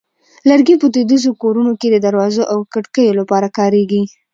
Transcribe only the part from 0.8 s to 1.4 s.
په دودیزو